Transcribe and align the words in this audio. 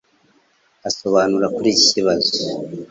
asobanura 0.89 1.47
kuri 1.55 1.67
iki 1.73 1.85
kibazo, 1.91 2.31